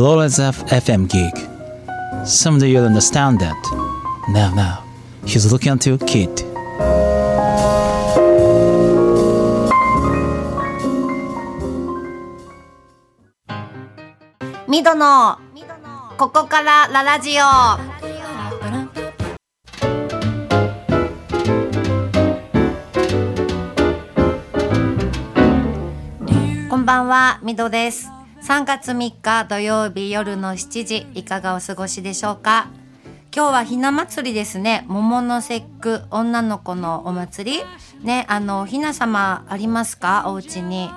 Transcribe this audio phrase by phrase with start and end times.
[0.00, 1.36] Lawrence F- FM gig.
[2.26, 3.60] Someday you'll understand that.
[4.30, 4.82] Now, now,
[5.26, 6.30] he's looking at you, kid.
[14.66, 15.36] ミドの
[16.16, 17.42] ここからララジオ
[26.70, 32.68] こんばんはミドです3月3日土曜日夜の7時いかがお過ごしでしょうか？
[33.34, 34.84] 今日はひな祭りですね。
[34.88, 37.62] 桃の節句女の子のお祭り。
[38.02, 40.24] ねあのひな様ありますか？
[40.26, 40.90] お家に。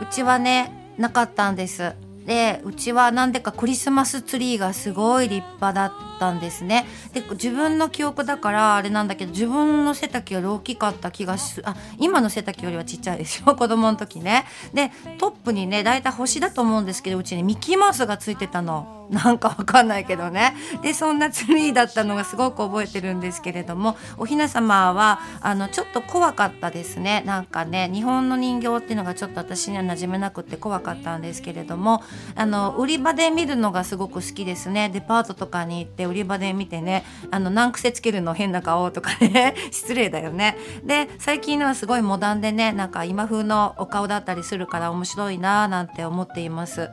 [0.00, 1.94] うちはねなかったんです。
[2.26, 6.86] でうちはなんでかクリスマスツリーがすごい立派だったんですね。
[7.12, 14.46] で自分の記憶だからあれなんだけど自分の背丈より大きかった気がするあ今の背丈よりはちっちゃいですよ 子供の時ね。
[14.72, 19.04] でトップにね大体星だと思うんですけどうちにミッキーマウスがついてたの。
[19.10, 20.54] なんかわかんないけどね。
[20.82, 27.22] でそんなツリーだったのがすごく覚えてるんですけれどもおひな様はあのちょっと怖かったですね。
[27.26, 32.02] なんかね日本の人形っていうのがちょっと私には馴染めなくて怖かったんですけれども
[32.34, 46.90] あの売り場で見るのがすごく好きですねデパートとかに行って売り場で見てねあの難癖つけるの変な顔とかね 失礼だよねで最近のはすごいモダンでねなんか今風のお顔だったりするから面白いなーなんて思っています。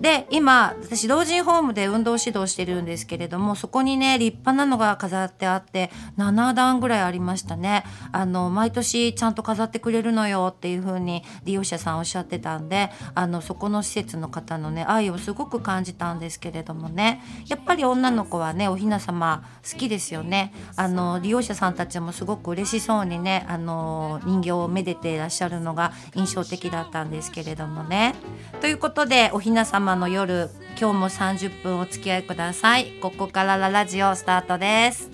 [0.00, 7.84] で今私老人ホームで運動指導してるんですけれどもそこにね立派なのが飾ってあって7段ぐらいありましたね。
[8.12, 17.22] あの毎年ちゃんと飾ってくれるのよっていう風に利用者さんおっしゃってたんであのそこの施設の方のね愛をすごく感じたんですけれどもね。
[17.48, 20.54] やっぱり女の子はねおひな様好きですよね。
[20.76, 28.14] あの利用者さんたちもすごく嬉しそうにねあの人形をめでていらっしゃるのが印象的だったんですけれどもね。
[28.62, 32.92] ということでおひな様の夜今日も30分お付き合いください。
[33.00, 35.10] ここからララジオスタートです。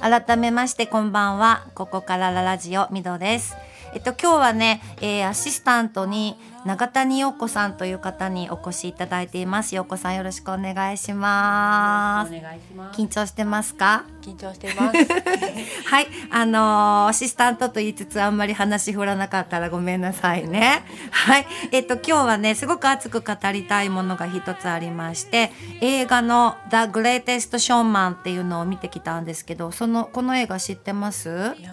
[0.00, 1.66] 改めましてこんばんは。
[1.74, 3.56] ここからララジオみどです
[3.94, 13.00] えっと今日はね、えーアシスタントに永谷陽子さんという方にお越しいただいています陽子さんよろしくお願いしますお願いします。
[13.00, 14.04] 緊張してますか？
[14.20, 14.96] 緊張してます。
[15.88, 20.82] はい、あのーアシスタントと言いつつあんまり話振らなかったらごめんなさいね。
[21.10, 31.54] はい、えっと今日はねすごく熱く語りたいものが一つありまして映画の「The Greatest Showman」っていうのを見てきたんですけどそのこの映画知ってます？
[31.58, 31.72] いや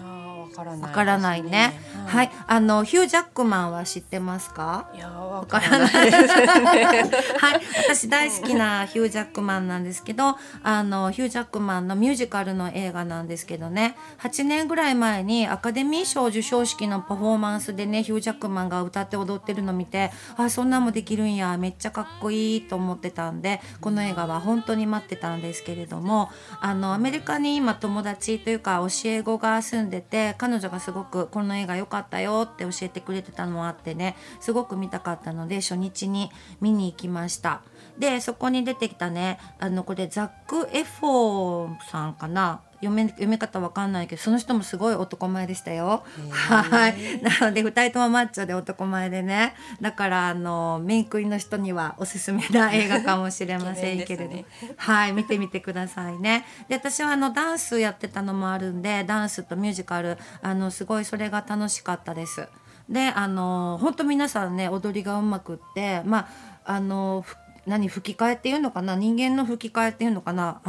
[0.56, 1.80] からないです、わからないね。
[2.06, 4.90] はい、あのヒュージャックマンは知ってますか？
[4.94, 6.16] いやーわわかかららないね。
[7.38, 26.30] はい、私大好きなヒュージャックマンなんですけど、あのヒュージャックマンのミュージカルの映画なんですけどね、8年ぐらい前にアカデミー賞授賞式のパフォーマンスでね、ヒュージャックマンが歌って踊ってるの見て、あ、そんなんもできるんや、めっちゃかっこいいと思ってたんで、この映画は本当に待ってたんですけれども、
[26.60, 36.30] あのアメリカに今友達というか教え子が住んでて、彼彼女がすごくこの映画良かったよって教えてくれてたのもあってね、すごく見たかったので初日に
[36.60, 37.62] 見に行きました。
[37.98, 42.60] でそこに出てきたねあのこれザック・エフォーさんかな？
[42.76, 46.04] 読め読み方わかんないけどその人もすごい男前でしたよ。
[46.30, 46.94] はい。
[47.22, 49.54] なので2人ともマッチョで男前でね。
[49.80, 55.12] だからあのメイクインの人にはおすすめな映画かもしれませんけれど、イケメンはい。
[55.12, 56.44] 見てみてくださいね。
[56.68, 62.46] で私はあのダンスやってたのもあるんでダンスとミュージカルあのすごいそれが楽しかったです。
[62.88, 66.28] であの本当皆さんね踊りがうまくってま
[66.64, 67.36] ああのふ
[67.66, 68.96] 何吹き替えっていうのかな？
[68.96, 70.60] 人間の吹き替えっていうのかな？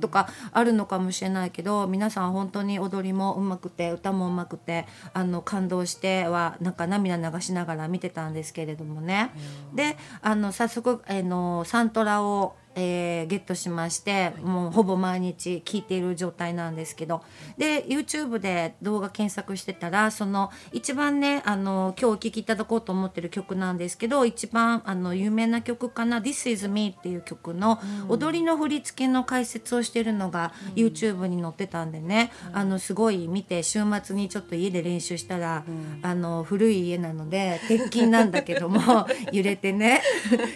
[0.00, 9.30] とかあるのかもしれないけど皆さん本当に踊りもうまくて歌もうまくてあの感動してはなんか涙流しながら見てたんですけれどもね。
[9.74, 17.22] であの早速あのサントラをえーゲットしましてもうほぼ毎日聴いている状態なんですけど。
[17.58, 35.64] で YouTube で動画検索してたらその一番ねあの今日お聴きいただこうと思ってる曲なんですけど一番あの有名な曲かな「This is Me」っていう曲の踊りの振り付けの解説をしてるのが YouTube に載ってたんでね、あのすごい見て週末にちょっと家で練習したら、
[36.02, 40.02] あの古い家なので鉄筋なんだけども 揺れてね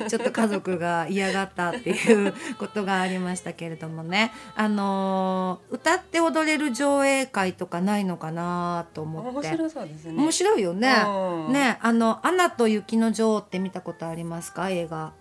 [0.09, 9.31] ちょっと家族が嫌がったっていういうことがありましたけれどもね、あのー歌って踊れる上映会とかないのかなと思って。
[9.31, 10.15] 面白そうですね。
[10.17, 11.03] 面白いよね。
[11.07, 11.53] うん。
[11.53, 14.71] ねあの「アナと雪の女王」って見たことありますか？
[14.71, 15.13] 映画。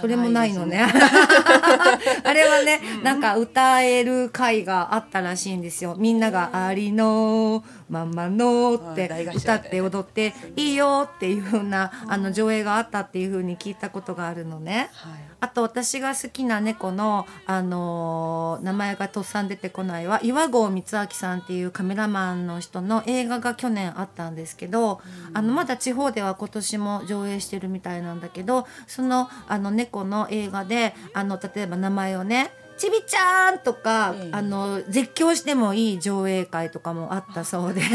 [0.00, 0.86] それもないのね。
[0.86, 5.96] です あれはね、なんか歌える会があったらしいんですよ。
[5.98, 14.90] みんながありのまんまのって歌って踊っていいよっていう風なあの上映があったっていう風に聞いたことがあるのね。
[14.92, 25.00] はいあと私が好きな猫の、あのー名前がとっさん出てこないわ岩合光明さんっていうカメラマンの人の映画が去年あったんですけど、
[25.34, 34.30] あのまだ地方では今年も上映してるみたいなんだけどそのあの猫の映画であの例えば名前をねちびちゃんとか、ええ。
[34.32, 37.82] あの絶叫してもいい上映会とかもあったそうで。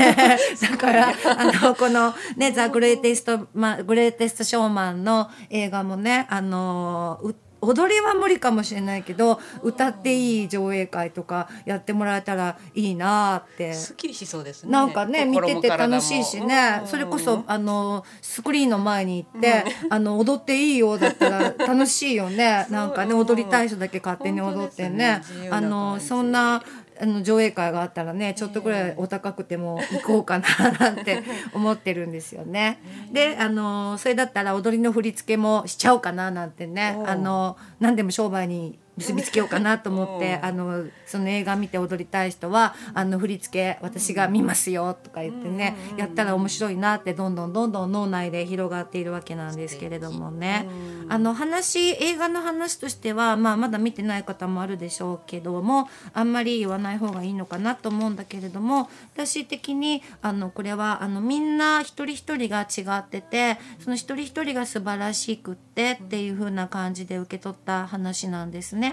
[0.61, 13.73] だからあのこのね「ザ・グレイテスト・まグレイテスト・ショーマン」の映画もねあのう踊りは無理かもしれないけど歌っていい上映会とかやってもらえたらいいなって。
[13.73, 14.71] すっきりしそうですね。
[14.71, 16.87] なんかね見心てて楽しいしね、うん。
[16.87, 22.65] それこそあのスクリーンの前に行って、あの踊っていいよだったら楽しいよね。
[22.71, 25.21] なんかね踊りたい人だけ勝手に踊ってね。
[25.51, 26.63] あのそんな
[27.01, 32.79] あの上映会があったらねちょっとぐらいお高くても行こうかななんて 思ってるんですよね。
[33.11, 40.45] であのそれだったら踊りの振り付けもしちゃおうかななんてねあの何でも商売に結びつけようかなと思ってうん。
[40.45, 50.67] あのその映画見て踊りたい人はあの振り付け私が見ますよとか言ってねやったら面白いなってどんどんどんどん脳内で広がっているわけなんですけれどもね。
[51.09, 68.90] あの話映画の話としては、まあ、まだ見てない方もあるでしょうけどもあんまり言わない方がいいのかなと思うんだけれども私的にあのこれはあのみんな一人一人が違っててその一人一人が素晴らしくってっていう風な感じで受け取った話なんですね。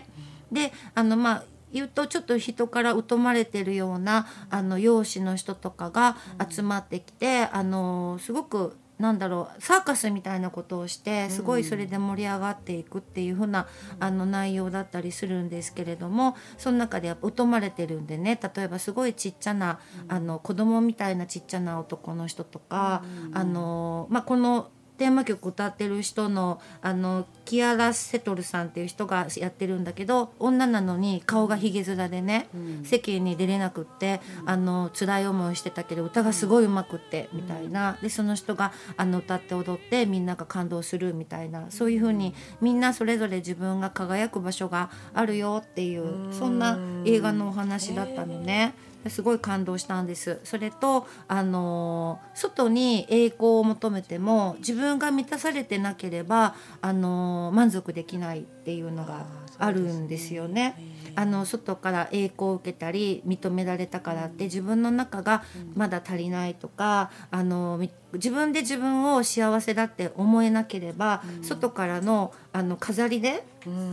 [0.53, 6.17] であのまあ言うとちょっと人から疎まれてるようなあの容姿の人とかが
[6.49, 13.69] 集まってきて、あのすごくなんだろうサーカスみたいなことをしてすごいそれで盛り上がっていくっていう風な
[14.01, 19.79] あの内容だったりするんですけれどもその中で疎まれてるんでね例えばすごいちっちゃな
[20.09, 32.49] あの子供みたいなちっちゃな男の人とか、あのまあ、このテーマ曲歌ってる人のあのキアラ・セトルさんっていう人がやってるんだけど女なのに顔がひげ面でね、
[32.85, 41.67] 世間に出れなくって、あの辛い思いをしてたけど歌がすごいうまくってみたいな、でその人があの歌って踊ってみんなが感動するみたいな。
[41.71, 48.75] そういう風にみんなそれぞれ自分が輝く場所があるよっていうそんな映画のお話だったのね。
[49.09, 50.41] すごい感動したんです。
[50.45, 59.27] それとあのー外に栄光を求めても自分が満たされてなければあのー満足できないっていうのが
[59.59, 60.75] あるんですよね。
[61.15, 65.43] あの外から栄光を受けたり認められたからって自分の中が
[65.75, 73.45] まだ足りないとかあのみ自分で自分を幸せだって思えなければ、外からのあの飾りで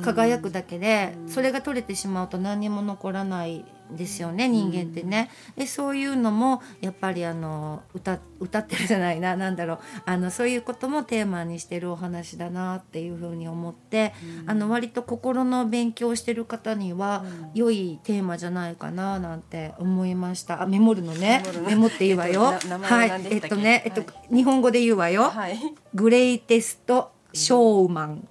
[0.03, 5.29] 輝くだけで、それが取れてしまうと何にも残らないですよね人間ってね。
[5.55, 9.79] でそういうのもやっぱりあの歌歌ってるじゃないななんだろう。
[10.05, 14.13] あのそういうこともテーマにしてるお話だなっていうふうに思って、
[14.45, 17.23] あの割と心の勉強してる方には
[17.53, 20.61] 良いテーマじゃないかななんて思いました。
[20.61, 21.43] あメモるのね。
[21.67, 22.41] メモって言うわよ。
[22.81, 24.35] はいえっとねえっと、はい。
[24.35, 25.29] 日本語で言うわよ。
[25.29, 25.57] はい。
[25.93, 28.27] グレイテストショーマン。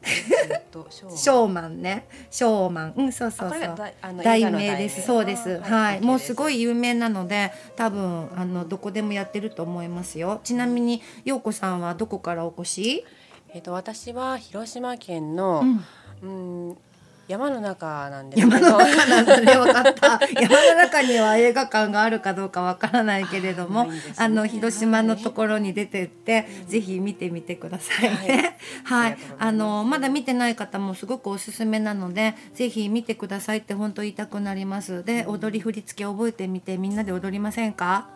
[0.51, 2.07] えっとショーマンね。
[2.31, 2.95] ショーマン。
[2.97, 3.61] うん、そうそうそう
[4.23, 5.03] 題名名です。
[5.03, 5.61] そうです。
[5.61, 5.63] は。
[5.63, 10.41] はいいもうすごい有名なので、多分あのどこでもやってると思いますよ。
[10.43, 13.05] ちなみに陽子さんはどこからお越し？
[13.51, 15.63] えっと私は広島県の
[16.23, 16.77] うん
[17.27, 20.21] 山の中なんですけ山どの中なんだね、分かった。
[20.41, 28.59] 山の中には映画館があるかどうかわからないけれども、ないですねあの広島のところに出てって、ぜひ見てみてくださいね。
[28.85, 35.05] はい、ありがとうございあのまだ見てない方もすごくおすすめなので、ぜひ見てくださいって本当言いたくなります。
[35.05, 38.09] で、踊り振り付け覚えてみてみんなで踊りませんか？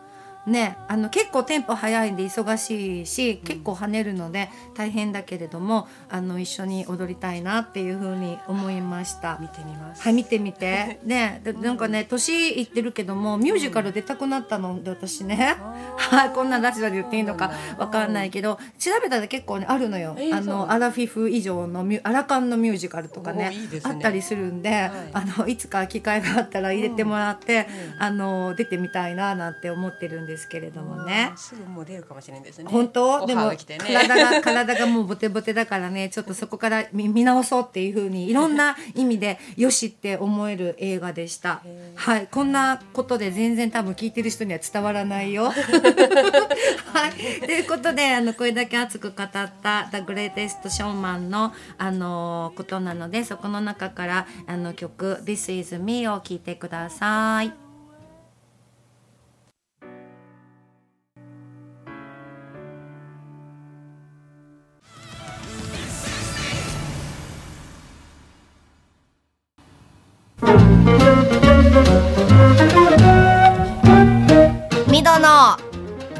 [0.45, 9.37] ね、あの結構テンポ早いんで忙しいし結構跳ねるので大変だけれどもあの一緒に踊りたいなっていうふうに思いました。
[9.39, 10.01] 見てみます。
[10.01, 10.99] はい見てみて。
[11.03, 15.57] ねでなんかね年いってるけどもミュージカル出たくなったので私ね。
[15.97, 23.53] はいこんなラジオで言っていいのかわかんないけど調べたら結構ねあるのよ、えーあのアラフィフ以上のミュアラカンのミュージカルとかねね。
[23.83, 24.73] あったりするんで、い。
[24.73, 27.67] あのいつか機会があったら入れてもらって、
[27.97, 31.33] あの出てみたいななんて思ってるんですけれどもね。
[31.35, 32.69] すぐもう出るかもしれないですね。
[32.69, 33.15] 本当？
[33.15, 33.49] オフでも。
[33.77, 41.61] 体が 体がもうボテボテだからねちょっとそこから見見直そうっていう風にいろんな意味でよしって思える映画でした
[41.95, 57.68] はいこんなことで全然多分聞いてる人には伝わらないよ はいということであのこれだけ熱く語った「The Greatest Showman の」あのことなのでそこの中からあの曲「This is Me」を聴いてください。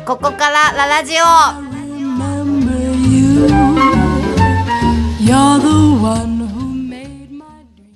[0.10, 2.74] ここからララジオ remember
[3.08, 3.46] you.
[5.20, 5.70] You're the
[6.02, 7.94] one who made my dreams.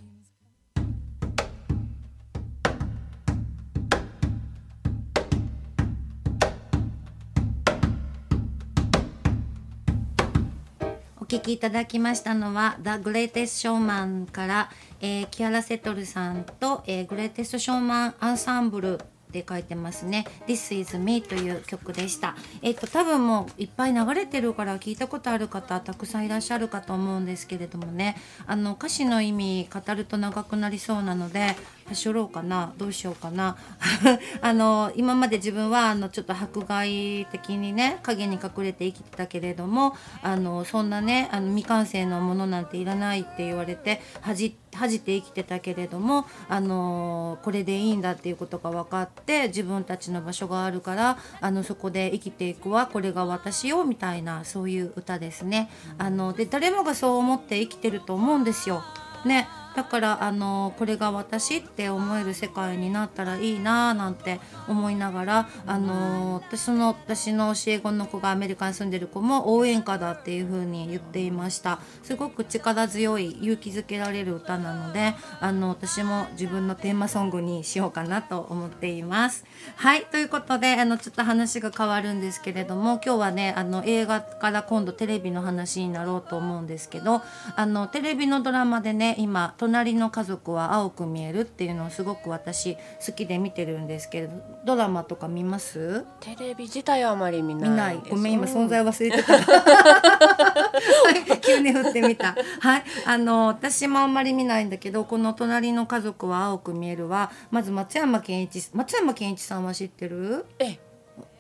[11.20, 14.70] お聞きいただきましたのは「The Greatest Showman」から、
[15.02, 19.00] えーキアラ・セトルさんと、えー、グレイテスト・ショーマン・アンサンブル
[19.34, 22.36] って書いてますね「This is Me」という曲でした。
[22.62, 28.16] えっ、と多分もういっぱい流れてるから聞いたことある方たくさんいらっしゃるかと思うんですけれどもね。
[28.46, 31.56] あの歌詞の意味語ると長くなりそうなので
[31.92, 33.58] しょろうかなどうしようかな
[34.42, 55.70] あの今まで自分はあのちょっと迫害的にね影に隠れて生きてたけれどもあのそんなねあの未完成のものなんていらないって言われて恥恥じて生きてたけれどもあのこれでいいんだっていうことが分かって自分たちの場所があるからあのそこで生きていくわこれが私よみたいなそういう歌ですね。
[55.98, 58.84] あので誰もがそう思って生きてると思うんですよ。
[59.26, 71.80] ね、だからあのこれが私って思える世界になったらいいなぁなんて思いながらあの私の私の教え子の子がアメリカに住んでる子も応援歌だっていう風に言っていました。
[72.04, 79.46] すごく力強い勇気づけられる歌なのであの私も自分のテーマソングにしようかなと思っています。
[79.76, 87.22] はいということであのちょっと話が変わるんですけれども今日はねあの映画から今度テレビの話になろうと思うんですけど
[87.56, 94.34] あのテレビのドラマでね今「隣の家族は青く見える」っていうのをすごく私好きで見てるんですけれど
[94.66, 96.04] ドラマとか見ます？
[96.20, 98.02] テレビ自体はあまり見ない見ない。
[98.10, 99.34] ごめん今存在忘れてた。
[99.38, 99.40] は
[101.36, 102.36] い急に振ってみた。
[102.60, 102.84] はい。
[103.06, 110.46] あの私もあんまり見ないんだけどこの「隣の家族は青く見えるは」まず松山ケンイチ松山ケンイチさんは知ってる？
[110.60, 110.78] え。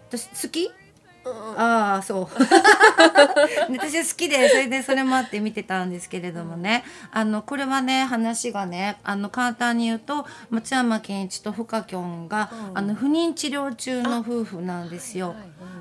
[0.09, 0.71] 私好き？
[1.25, 3.71] ああそう。
[3.71, 6.83] で私好きでそれでそれもあって見てたんですけれどもね。
[7.11, 15.35] あのこれはね話がねあの簡単に言うと松山ケンイチとフカキョンが、あの不妊治療中の夫婦なんですよ。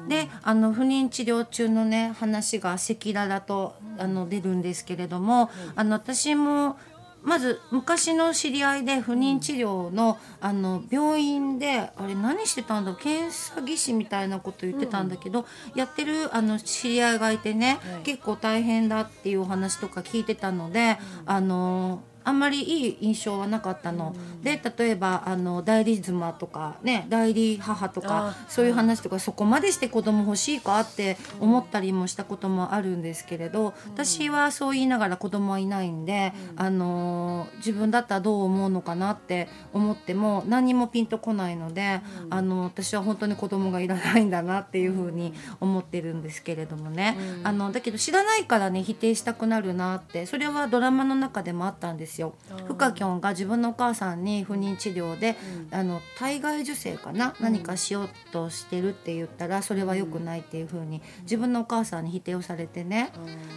[0.09, 6.77] であの不妊治療中のね話が赤裸々とあの出るんですけれども、あの私も
[7.23, 18.02] まず昔の知り合いで不妊治療のあの病院であれ何してたんだ検査技師みたいなこと言ってたんだけど、やってるあの知り合いがいてね、はい。
[18.02, 24.14] 結構大変だっていうお話とか聞いてたので、あのあんまりいい印象はなかったの。
[24.43, 42.00] で例えばあの代理妻とかね代理母とかあそういう話とかそこまでして子供欲しいかって思ったりもしたこともあるんですけれど私はそう言いながら子供はいないんであの自分だったらどう思うのかなって思っても何にもピンとこないので
[42.31, 47.17] あの私は本当に子供がいらないんだなっていうふうに思ってるんですけれどもね。
[47.45, 52.35] あのだけど知らないからね否定したくなるなってそれはドラマの中でもあったんですよ。
[52.66, 55.37] フカキョンが自分のお母さんに不妊治療で、
[55.71, 63.11] あの体外受精かな、何かしようとしてるって言ったらそれは良くないっていうふうに自分のお母さんに否定をされてね、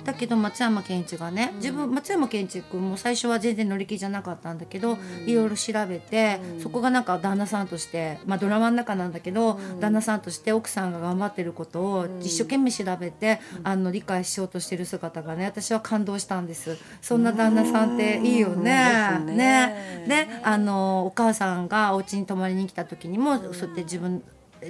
[0.03, 16.77] だけど松山ケンイチがね自分松山ケンイチ君も最初は全然乗り気じゃなかったんだけど、いろいろ調べて、そこがなんか旦那さんとして、まあ、ドラマの中なんだけど、旦那さんとして奥さんが頑張ってることを一生懸命調べて、あの理解しようとしてる姿がね私は感動したんです。
[17.01, 19.19] そんな旦那さんっていいよね。
[19.25, 19.35] ね。
[19.35, 20.05] ね。
[20.07, 24.23] であのお母さんがお家に泊まりに来た時にも、そうやって自分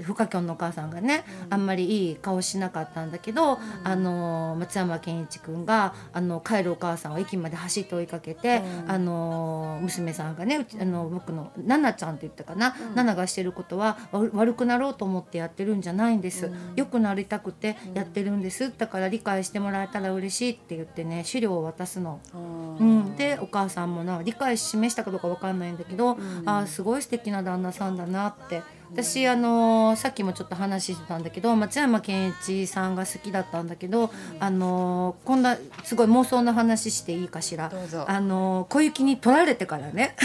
[0.04, 18.74] フカキョンのお母さんがね、あんまりいい顔しなかったんだけど、あの松山ケンイチ君があの帰るお母さんを駅まで走って追いかけて、あの娘さんがねあの僕のナナちゃんって言ったかな、ナナがしてることはわ悪くなろうと思ってやってるんじゃないんです、良くなりたくてやってるんです。
[18.78, 22.20] だから理解してもらえたら嬉しいって言ってね資料を渡すの。
[22.34, 28.62] うん、でお母さんもな理解示したかどうかわかんないんだけど、あーすごい素敵な旦那さんだなって
[28.92, 37.72] 私あのーさっきもちょっと話してたんだけど松山ケンイチさんが好きだったんだけど、あのーこんなすごい妄想の話していいかしら。
[38.08, 40.16] あのー小雪に取られてからね。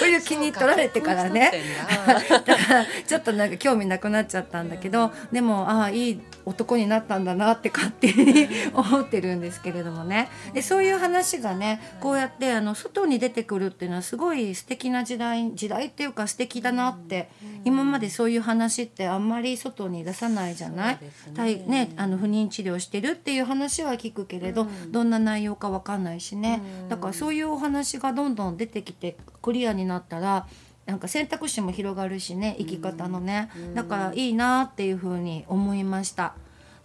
[0.00, 1.52] 小雪に取られてからね。
[2.06, 2.56] だ。
[2.56, 10.28] からちょっとなんか興味なくなっちゃったんだけどでもああいい男になったんだなって勝手に思ってるんですけれどもね。
[10.54, 17.28] でそういう話がねこうやってあの外に出てくるっていうのはすごい素敵な時代時代っていうか素敵だなって
[17.64, 20.98] 今までそういう話ってあんまり外に出さないじゃない？
[21.00, 21.10] ね。
[21.34, 30.46] 対ねあの不妊治療してるっていう話は聞くけれど、どんな内容かわかんないしね、だからそういうお話がどんどん出てきてクリアになったら
[30.86, 36.34] なんか選択肢も広がるしね生き方のね、だからいいなっていうふうに思いました。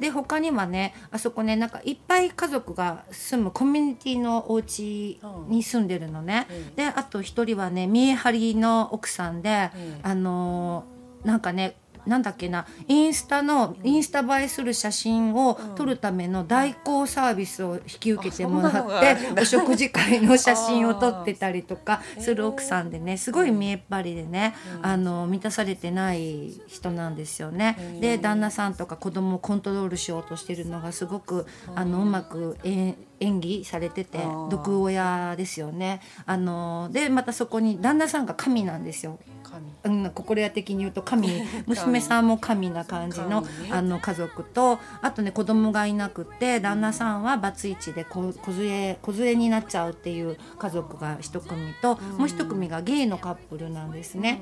[0.03, 5.17] で他にはねあそこねなんかいっぱい家族が住むコミュニティのお家
[5.48, 6.45] に住んでるのね。
[6.75, 9.72] であと一人はね見え張りの奥さんで、
[10.03, 10.93] あのー
[11.24, 27.98] なんかねなんだっけなインスタのインスタ映えする写真を撮るための代行サービスを引き受けてもらってお食事会の写真を撮ってたりとか する奥さんでねすごい見えっ張りでねあの満たされてない人なんですよね。
[28.00, 31.45] で旦那さんとか子供をコントロールしようとしてるのがすごく
[31.75, 34.50] あのうまくえ演技されててー。
[34.50, 36.01] 毒親ですよね。
[36.25, 39.19] あのでまたそこに旦那さんが神なんですよ。
[39.53, 40.03] 神。
[40.03, 41.29] うん、心屋的に言うと神。
[41.67, 54.41] 娘さんも神な感じのあの家族とあとね子供がいなくって旦那さんはバツイチで子子連れ子連れになっちゃうっていう家族が一組ともう一組がゲイのカップルなんですね。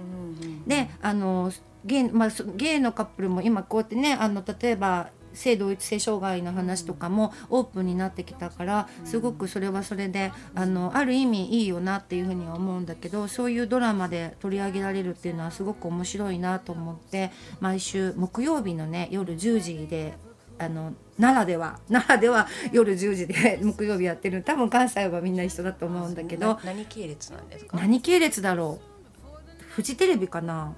[0.65, 1.51] であの
[1.83, 20.13] ゲイ,、まあ、そゲイのカップルも今こうやってねあの例えば性同一性障害の話とかもオープンになってきたからすごくそれはそれであのある意味いいよなっていうふうには思うんだけどそういうドラマで取り上げられるっていうのはすごく面白いなと思って毎週木曜日のね夜10時で
[20.59, 24.43] あの奈良では 奈良では夜10時で 木曜日やってる。
[24.43, 26.47] 多分関西はみんな一緒だと思うんだけど。
[26.47, 27.77] な何系列なんですか？
[27.77, 29.63] 何系列だろう？
[29.71, 30.73] フジテレビかな？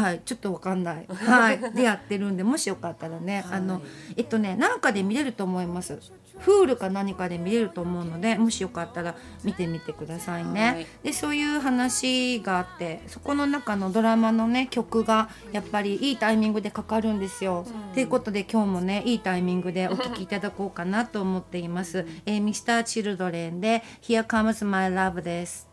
[0.00, 1.06] はいちょっとわかんない。
[1.12, 3.82] はいでやってるんでもしよかったらね、あの
[4.16, 5.98] えっとねなんかで見れると思います。
[6.38, 10.86] フールか何かで見れると思うのでもしよかったら見てみてくださいね、はい。
[11.04, 17.64] でそういう話があってそこの中のドラマのね曲がやっぱりいいタイミングでかかるんですよ。
[17.94, 22.06] と、いうことで今日もねいいタイミングでお聴きいただこうかなと思っています。
[22.26, 25.71] えー、Mr.Children で「Here Comes My Love」です。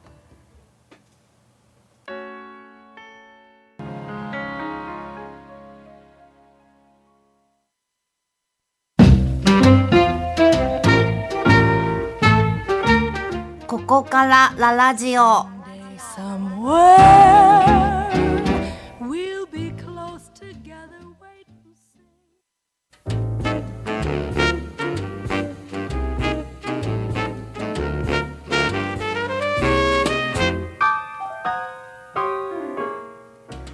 [14.00, 15.22] こからララジオ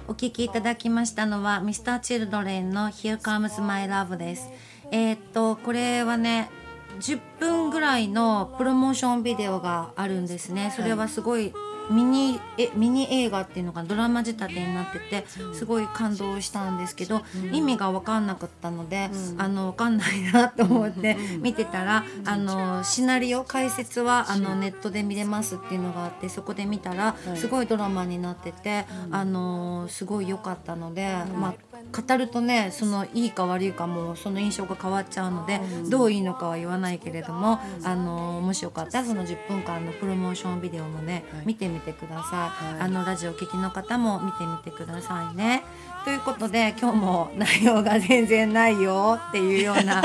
[0.08, 4.50] お聞きいただきましたのは Mr.Children の Here Comes My Love です。
[4.90, 6.50] えーっとこれはね
[7.00, 10.72] 10分ぐらいのプロモーションビデオがあるんですね。
[10.74, 11.52] それはすごい
[11.90, 31.54] ミニえミニ映画っていうのがドラマ仕立てになっててすごい感動したんですけど、意味が分かんなかったので、あの分かんないなと思って見てたら、あのシナリオ解説はあのネットで見れますっていうのがあってそこで見たらすごいドラマになってて、あのすごい良かったので、まあ
[31.92, 45.64] 語るとねそのいいか悪いかもその印象が変わっちゃうので、どういいのかは言わないけれども、あのもしよかったらその10分間のプロモーションビデオもね、見てみてください、あのラジオ聴きの方も見てみてくださいね。
[46.04, 50.02] ということで今日も内容が全然ないよっていうような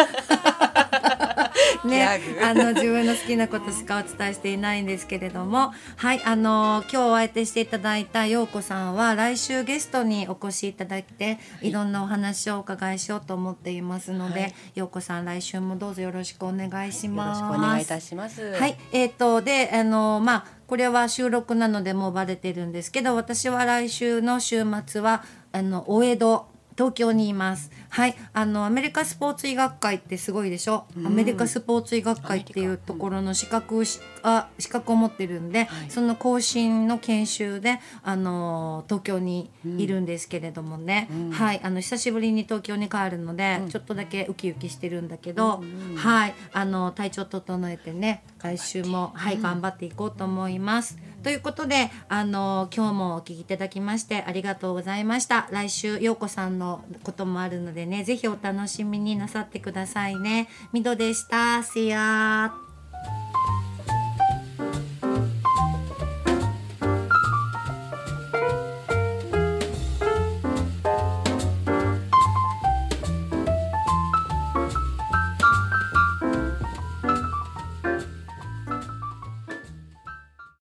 [1.87, 2.07] ね
[2.43, 5.73] あの自分の好きなことしかお伝えしていないんですけれども。
[5.97, 11.71] はいあの今日お相手していただいた陽子さんは来週ゲストにお越しいただいてい。
[11.71, 17.39] ろんなお話をお伺いしようと思っていますので、陽子さん来週もどうぞよろしくお願いしよろます。
[17.39, 18.53] しくお願いいたします。
[18.53, 26.50] はい、えっ、とであのまあこれは収録なのでもうバレてるんですけど私は来週の週末はあのお江戸
[26.81, 27.69] 東京にいます。
[27.89, 30.85] はい、あのアメリカスポーツ医学会ってすごいでしょ？
[31.05, 33.83] アメリカスポーツ医学会っていうところの資格
[34.23, 45.61] あ資格を持ってるんで、その更新の研修であの東京にいるんですけれどもね、はい、あの久しぶりに東京に帰るので、ちょっとだけウキウキしてるんだけど、
[45.97, 50.97] はい、あの体調整えてね、来週もはい頑張っていこうと思います。
[51.23, 55.47] ということであの今日もお聞きいただきましてありがとうございました。
[55.51, 60.49] 来週陽子さんのこともあるのでねぜひお楽しみになさってくださいね。
[60.73, 61.59] みどでした。
[61.59, 62.70] See ya